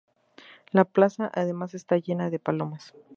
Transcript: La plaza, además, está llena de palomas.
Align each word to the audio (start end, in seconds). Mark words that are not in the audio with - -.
La 0.71 0.83
plaza, 0.83 1.29
además, 1.31 1.75
está 1.75 1.95
llena 1.99 2.31
de 2.31 2.39
palomas. 2.39 2.95